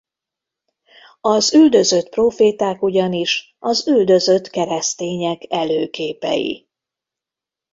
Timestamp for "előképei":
5.49-6.67